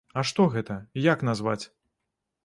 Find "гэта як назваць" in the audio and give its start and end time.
0.53-1.61